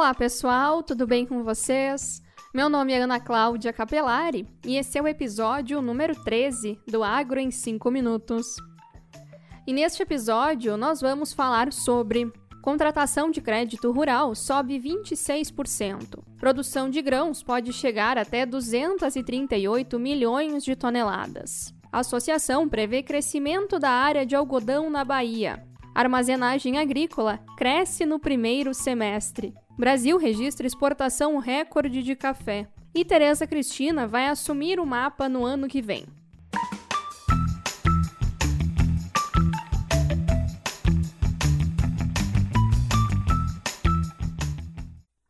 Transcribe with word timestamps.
Olá, 0.00 0.14
pessoal, 0.14 0.82
tudo 0.82 1.06
bem 1.06 1.26
com 1.26 1.44
vocês? 1.44 2.22
Meu 2.54 2.70
nome 2.70 2.94
é 2.94 3.02
Ana 3.02 3.20
Cláudia 3.20 3.70
Capelari 3.70 4.48
e 4.64 4.78
esse 4.78 4.96
é 4.96 5.02
o 5.02 5.06
episódio 5.06 5.82
número 5.82 6.14
13 6.24 6.80
do 6.88 7.04
Agro 7.04 7.38
em 7.38 7.50
5 7.50 7.90
Minutos. 7.90 8.56
E 9.66 9.74
neste 9.74 10.02
episódio 10.02 10.74
nós 10.78 11.02
vamos 11.02 11.34
falar 11.34 11.70
sobre 11.70 12.32
contratação 12.62 13.30
de 13.30 13.42
crédito 13.42 13.92
rural 13.92 14.34
sobe 14.34 14.80
26%. 14.80 16.24
Produção 16.38 16.88
de 16.88 17.02
grãos 17.02 17.42
pode 17.42 17.70
chegar 17.70 18.16
até 18.16 18.46
238 18.46 19.98
milhões 19.98 20.64
de 20.64 20.74
toneladas. 20.74 21.74
A 21.92 21.98
associação 21.98 22.66
prevê 22.66 23.02
crescimento 23.02 23.78
da 23.78 23.90
área 23.90 24.24
de 24.24 24.34
algodão 24.34 24.88
na 24.88 25.04
Bahia. 25.04 25.62
Armazenagem 25.94 26.78
agrícola 26.78 27.38
cresce 27.58 28.06
no 28.06 28.18
primeiro 28.18 28.72
semestre. 28.72 29.52
Brasil 29.80 30.18
registra 30.18 30.66
exportação 30.66 31.38
recorde 31.38 32.02
de 32.02 32.14
café. 32.14 32.68
E 32.94 33.02
Tereza 33.02 33.46
Cristina 33.46 34.06
vai 34.06 34.26
assumir 34.26 34.78
o 34.78 34.84
mapa 34.84 35.26
no 35.26 35.42
ano 35.42 35.66
que 35.66 35.80
vem. 35.80 36.04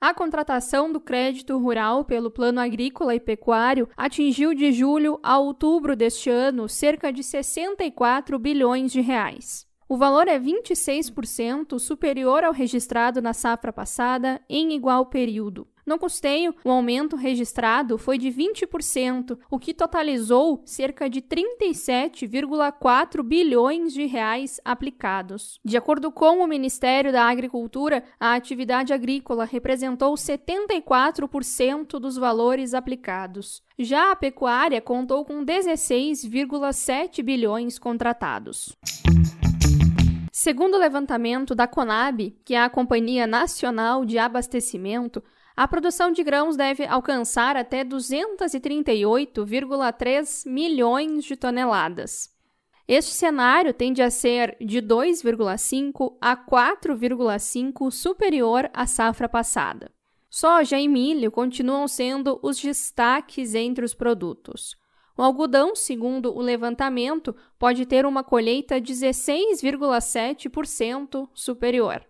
A 0.00 0.12
contratação 0.12 0.90
do 0.90 0.98
crédito 0.98 1.56
rural 1.56 2.04
pelo 2.04 2.28
Plano 2.28 2.58
Agrícola 2.58 3.14
e 3.14 3.20
Pecuário 3.20 3.88
atingiu 3.96 4.52
de 4.52 4.72
julho 4.72 5.20
a 5.22 5.38
outubro 5.38 5.94
deste 5.94 6.28
ano 6.28 6.68
cerca 6.68 7.12
de 7.12 7.22
64 7.22 8.36
bilhões 8.36 8.90
de 8.90 9.00
reais. 9.00 9.69
O 9.90 9.96
valor 9.96 10.28
é 10.28 10.38
26% 10.38 11.80
superior 11.80 12.44
ao 12.44 12.52
registrado 12.52 13.20
na 13.20 13.32
safra 13.32 13.72
passada 13.72 14.40
em 14.48 14.72
igual 14.72 15.06
período. 15.06 15.66
No 15.84 15.98
custeio, 15.98 16.54
o 16.64 16.70
aumento 16.70 17.16
registrado 17.16 17.98
foi 17.98 18.16
de 18.16 18.28
20%, 18.28 19.36
o 19.50 19.58
que 19.58 19.74
totalizou 19.74 20.62
cerca 20.64 21.10
de 21.10 21.20
37,4 21.20 23.24
bilhões 23.24 23.92
de 23.92 24.06
reais 24.06 24.60
aplicados. 24.64 25.58
De 25.64 25.76
acordo 25.76 26.12
com 26.12 26.38
o 26.38 26.46
Ministério 26.46 27.10
da 27.10 27.24
Agricultura, 27.24 28.04
a 28.20 28.34
atividade 28.34 28.92
agrícola 28.92 29.44
representou 29.44 30.14
74% 30.14 31.98
dos 31.98 32.16
valores 32.16 32.74
aplicados. 32.74 33.60
Já 33.76 34.12
a 34.12 34.16
pecuária 34.16 34.80
contou 34.80 35.24
com 35.24 35.44
16,7 35.44 37.24
bilhões 37.24 37.76
contratados. 37.76 38.78
Segundo 40.42 40.76
o 40.76 40.78
levantamento 40.78 41.54
da 41.54 41.66
Conab, 41.66 42.30
que 42.46 42.54
é 42.54 42.62
a 42.62 42.70
Companhia 42.70 43.26
Nacional 43.26 44.06
de 44.06 44.16
Abastecimento, 44.16 45.22
a 45.54 45.68
produção 45.68 46.10
de 46.10 46.24
grãos 46.24 46.56
deve 46.56 46.86
alcançar 46.86 47.58
até 47.58 47.84
238,3 47.84 50.50
milhões 50.50 51.24
de 51.24 51.36
toneladas. 51.36 52.30
Este 52.88 53.10
cenário 53.10 53.74
tende 53.74 54.00
a 54.00 54.10
ser 54.10 54.56
de 54.58 54.80
2,5 54.80 56.16
a 56.18 56.34
4,5 56.34 57.90
superior 57.90 58.70
à 58.72 58.86
safra 58.86 59.28
passada. 59.28 59.90
Soja 60.30 60.78
e 60.78 60.88
milho 60.88 61.30
continuam 61.30 61.86
sendo 61.86 62.40
os 62.42 62.58
destaques 62.58 63.54
entre 63.54 63.84
os 63.84 63.92
produtos. 63.92 64.79
O 65.20 65.22
algodão, 65.22 65.76
segundo 65.76 66.34
o 66.34 66.40
levantamento, 66.40 67.36
pode 67.58 67.84
ter 67.84 68.06
uma 68.06 68.24
colheita 68.24 68.80
16,7% 68.80 71.28
superior. 71.34 72.02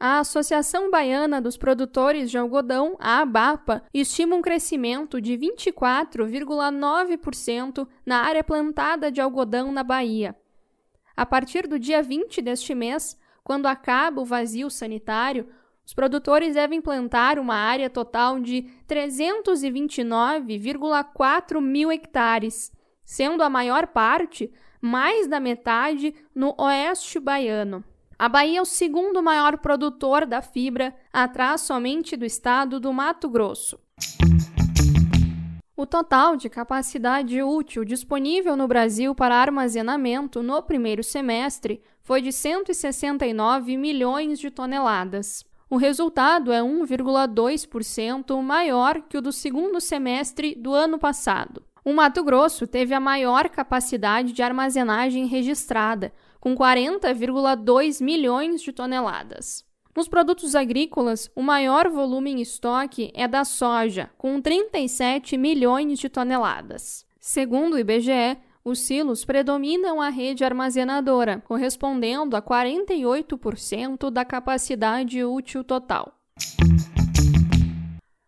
A 0.00 0.18
Associação 0.18 0.90
Baiana 0.90 1.40
dos 1.40 1.56
Produtores 1.56 2.28
de 2.28 2.36
Algodão, 2.36 2.96
a 2.98 3.20
ABAPA, 3.20 3.84
estima 3.94 4.34
um 4.34 4.42
crescimento 4.42 5.20
de 5.20 5.38
24,9% 5.38 7.86
na 8.04 8.22
área 8.22 8.42
plantada 8.42 9.08
de 9.08 9.20
algodão 9.20 9.70
na 9.70 9.84
Bahia. 9.84 10.34
A 11.16 11.24
partir 11.24 11.68
do 11.68 11.78
dia 11.78 12.02
20 12.02 12.42
deste 12.42 12.74
mês, 12.74 13.16
quando 13.44 13.66
acaba 13.66 14.20
o 14.20 14.24
vazio 14.24 14.68
sanitário, 14.68 15.46
os 15.84 15.92
produtores 15.92 16.54
devem 16.54 16.80
plantar 16.80 17.38
uma 17.38 17.54
área 17.54 17.90
total 17.90 18.40
de 18.40 18.64
329,4 18.88 21.60
mil 21.60 21.90
hectares, 21.90 22.70
sendo 23.04 23.42
a 23.42 23.50
maior 23.50 23.88
parte, 23.88 24.50
mais 24.80 25.26
da 25.26 25.40
metade, 25.40 26.14
no 26.34 26.54
oeste 26.58 27.20
baiano. 27.20 27.84
A 28.18 28.28
Bahia 28.28 28.58
é 28.60 28.62
o 28.62 28.64
segundo 28.64 29.22
maior 29.22 29.58
produtor 29.58 30.24
da 30.24 30.40
fibra, 30.40 30.96
atrás 31.12 31.60
somente 31.62 32.16
do 32.16 32.24
estado 32.24 32.78
do 32.78 32.92
Mato 32.92 33.28
Grosso. 33.28 33.76
O 35.76 35.84
total 35.84 36.36
de 36.36 36.48
capacidade 36.48 37.42
útil 37.42 37.84
disponível 37.84 38.56
no 38.56 38.68
Brasil 38.68 39.16
para 39.16 39.34
armazenamento 39.34 40.40
no 40.40 40.62
primeiro 40.62 41.02
semestre 41.02 41.82
foi 42.02 42.22
de 42.22 42.30
169 42.30 43.76
milhões 43.76 44.38
de 44.38 44.48
toneladas. 44.50 45.44
O 45.72 45.78
resultado 45.78 46.52
é 46.52 46.60
1,2% 46.60 48.42
maior 48.42 49.00
que 49.08 49.16
o 49.16 49.22
do 49.22 49.32
segundo 49.32 49.80
semestre 49.80 50.54
do 50.54 50.74
ano 50.74 50.98
passado. 50.98 51.64
O 51.82 51.94
Mato 51.94 52.22
Grosso 52.22 52.66
teve 52.66 52.92
a 52.92 53.00
maior 53.00 53.48
capacidade 53.48 54.34
de 54.34 54.42
armazenagem 54.42 55.24
registrada, 55.24 56.12
com 56.38 56.54
40,2 56.54 58.04
milhões 58.04 58.60
de 58.60 58.70
toneladas. 58.70 59.64
Nos 59.96 60.06
produtos 60.06 60.54
agrícolas, 60.54 61.30
o 61.34 61.42
maior 61.42 61.88
volume 61.88 62.32
em 62.32 62.42
estoque 62.42 63.10
é 63.14 63.26
da 63.26 63.42
soja, 63.42 64.10
com 64.18 64.42
37 64.42 65.38
milhões 65.38 65.98
de 65.98 66.10
toneladas. 66.10 67.06
Segundo 67.18 67.76
o 67.76 67.78
IBGE, 67.78 68.36
os 68.64 68.80
silos 68.80 69.24
predominam 69.24 70.00
a 70.00 70.08
rede 70.08 70.44
armazenadora, 70.44 71.42
correspondendo 71.46 72.36
a 72.36 72.42
48% 72.42 74.10
da 74.10 74.24
capacidade 74.24 75.24
útil 75.24 75.64
total. 75.64 76.14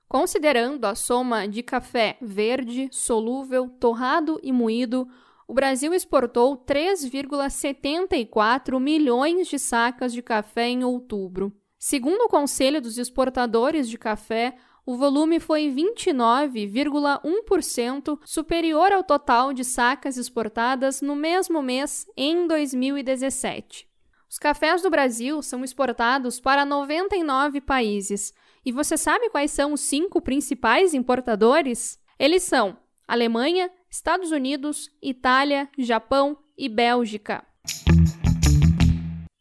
Considerando 0.09 0.84
a 0.84 0.95
soma 0.95 1.49
de 1.49 1.62
café 1.62 2.19
verde, 2.21 2.89
solúvel, 2.93 3.69
torrado 3.69 4.39
e 4.43 4.53
moído, 4.53 5.09
o 5.47 5.53
Brasil 5.53 5.93
exportou 5.93 6.56
3,74 6.56 8.81
milhões 8.81 9.47
de 9.49 9.59
sacas 9.59 10.11
de 10.12 10.22
café 10.22 10.69
em 10.69 10.84
outubro. 10.84 11.53
Segundo 11.78 12.22
o 12.22 12.28
Conselho 12.28 12.81
dos 12.81 12.97
Exportadores 12.97 13.89
de 13.89 13.99
Café, 13.99 14.56
o 14.87 14.97
volume 14.97 15.41
foi 15.41 15.67
29,1% 15.69 18.19
superior 18.25 18.93
ao 18.93 19.03
total 19.03 19.55
de 19.55 19.65
sacas 19.65 20.19
exportadas 20.19 21.00
no 21.00 21.17
mesmo 21.17 21.62
mês 21.62 22.06
em 22.17 22.47
2017. 22.47 23.89
Os 24.28 24.39
cafés 24.39 24.83
do 24.83 24.91
Brasil 24.91 25.41
são 25.43 25.65
exportados 25.65 26.39
para 26.39 26.67
99 26.67 27.61
países. 27.61 28.33
E 28.65 28.72
você 28.72 28.97
sabe 28.97 29.28
quais 29.31 29.50
são 29.53 29.72
os 29.72 29.81
cinco 29.81 30.21
principais 30.21 30.93
importadores? 30.93 32.01
Eles 32.19 32.43
são 32.43 32.77
Alemanha, 33.06 33.71
Estados 33.91 34.33
Unidos, 34.33 34.91
Itália, 35.01 35.69
Japão 35.78 36.37
e 36.59 36.69
Bélgica. 36.69 37.47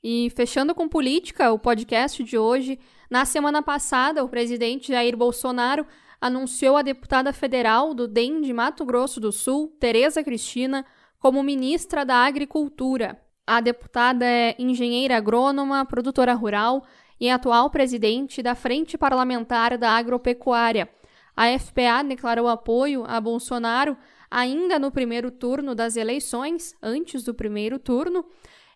E 0.04 0.30
fechando 0.36 0.76
com 0.76 0.90
política, 0.90 1.54
o 1.54 1.58
podcast 1.58 2.22
de 2.26 2.38
hoje, 2.38 2.78
na 3.10 3.24
semana 3.24 3.62
passada, 3.62 4.22
o 4.22 4.28
presidente 4.28 4.92
Jair 4.92 5.16
Bolsonaro 5.16 5.88
anunciou 6.20 6.76
a 6.76 6.82
deputada 6.82 7.32
federal 7.32 7.94
do 7.94 8.06
DEM 8.06 8.42
de 8.42 8.52
Mato 8.52 8.84
Grosso 8.84 9.22
do 9.22 9.32
Sul, 9.32 9.74
Tereza 9.80 10.22
Cristina, 10.22 10.86
como 11.20 11.42
ministra 11.42 12.04
da 12.06 12.18
Agricultura. 12.18 13.18
A 13.48 13.62
deputada 13.62 14.26
é 14.26 14.58
engenheira 14.60 15.16
agrônoma, 15.16 15.86
produtora 15.86 16.34
rural 16.34 16.84
e 17.18 17.30
atual 17.30 17.70
presidente 17.70 18.44
da 18.44 18.56
Frente 18.56 18.98
Parlamentar 18.98 19.78
da 19.78 19.92
Agropecuária. 19.92 20.90
A 21.34 21.58
FPA 21.58 22.04
declarou 22.06 22.50
apoio 22.50 23.06
a 23.08 23.22
Bolsonaro 23.22 23.98
ainda 24.30 24.78
no 24.78 24.92
primeiro 24.92 25.32
turno 25.32 25.74
das 25.74 25.96
eleições, 25.96 26.76
antes 26.82 27.24
do 27.24 27.34
primeiro 27.34 27.80
turno, 27.80 28.26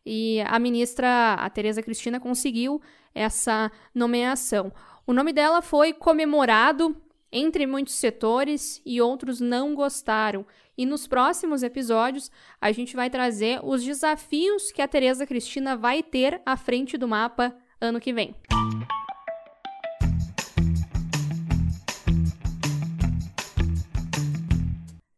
e 0.09 0.39
a 0.48 0.57
ministra, 0.57 1.33
a 1.33 1.50
Tereza 1.50 1.83
Cristina, 1.83 2.18
conseguiu 2.18 2.81
essa 3.13 3.69
nomeação. 3.94 4.71
O 5.06 5.12
nome 5.12 5.33
dela 5.33 5.62
foi 5.62 5.92
comemorado 5.92 6.95
entre 7.30 7.68
muitos 7.68 7.95
setores 7.95 8.81
e 8.86 9.01
outros 9.01 9.42
não 9.42 9.75
gostaram. 9.75 10.45
E 10.77 10.86
nos 10.86 11.07
próximos 11.07 11.62
episódios 11.62 12.31
a 12.62 12.71
gente 12.71 12.95
vai 12.95 13.09
trazer 13.09 13.59
os 13.62 13.83
desafios 13.83 14.71
que 14.71 14.81
a 14.81 14.88
Tereza 14.88 15.27
Cristina 15.27 15.75
vai 15.75 16.01
ter 16.01 16.42
à 16.45 16.56
frente 16.56 16.98
do 16.98 17.06
mapa 17.06 17.53
ano 17.81 18.00
que 18.00 18.13
vem. 18.13 18.33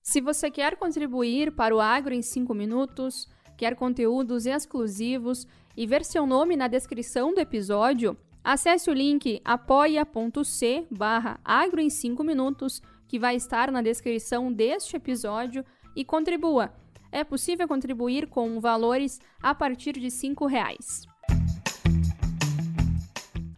Se 0.01 0.19
você 0.19 0.49
quer 0.49 0.75
contribuir 0.77 1.51
para 1.51 1.75
o 1.75 1.79
Agro 1.79 2.11
em 2.11 2.23
5 2.23 2.51
minutos, 2.55 3.27
quer 3.59 3.75
conteúdos 3.75 4.45
exclusivos 4.45 5.45
e 5.75 5.85
ver 5.85 6.05
seu 6.05 6.25
nome 6.25 6.55
na 6.55 6.67
descrição 6.67 7.33
do 7.33 7.39
episódio, 7.39 8.17
Acesse 8.43 8.89
o 8.89 8.93
link 8.93 9.41
apoia.c 9.43 10.87
barra 10.89 11.39
agro 11.43 11.81
em 11.81 11.89
5 11.89 12.23
minutos, 12.23 12.81
que 13.07 13.19
vai 13.19 13.35
estar 13.35 13.69
na 13.69 13.81
descrição 13.81 14.51
deste 14.51 14.95
episódio, 14.95 15.63
e 15.95 16.05
contribua. 16.05 16.73
É 17.11 17.23
possível 17.23 17.67
contribuir 17.67 18.27
com 18.27 18.59
valores 18.59 19.19
a 19.41 19.53
partir 19.53 19.93
de 19.93 20.07
R$ 20.07 20.47
reais. 20.47 21.05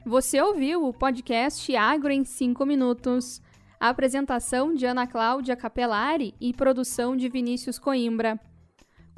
Você 0.03 0.41
ouviu 0.41 0.87
o 0.87 0.93
podcast 0.93 1.75
Agro 1.75 2.11
em 2.11 2.25
5 2.25 2.65
minutos. 2.65 3.41
A 3.79 3.89
apresentação 3.89 4.73
de 4.73 4.85
Ana 4.85 5.05
Cláudia 5.05 5.55
Capelari 5.55 6.33
e 6.41 6.53
produção 6.53 7.15
de 7.15 7.29
Vinícius 7.29 7.77
Coimbra. 7.77 8.39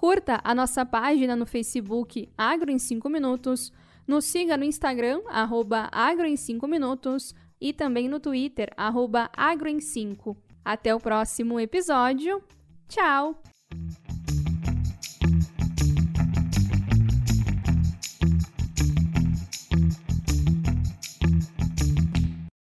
Curta 0.03 0.41
a 0.43 0.53
nossa 0.53 0.85
página 0.85 1.33
no 1.33 1.45
Facebook 1.45 2.27
Agro 2.37 2.69
em 2.69 2.77
5 2.77 3.07
minutos 3.07 3.71
nos 4.05 4.25
siga 4.25 4.57
no 4.57 4.65
Instagram, 4.65 5.21
arroba 5.29 5.87
Agro 5.93 6.25
em 6.25 6.35
5 6.35 6.67
minutos, 6.67 7.33
e 7.61 7.71
também 7.71 8.09
no 8.09 8.19
Twitter, 8.19 8.73
arroba 8.75 9.29
Agro 9.31 9.69
em 9.69 9.79
5. 9.79 10.35
Até 10.65 10.93
o 10.93 10.99
próximo 10.99 11.57
episódio. 11.57 12.43
Tchau! 12.89 13.41